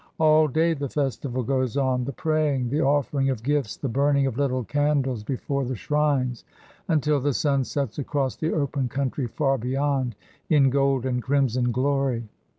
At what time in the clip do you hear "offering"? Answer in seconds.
2.81-3.29